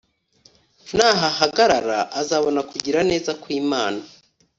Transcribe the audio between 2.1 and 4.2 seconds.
azabona kugira neza kw’Imana